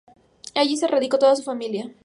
[0.55, 1.93] Allí se radicó toda su familia.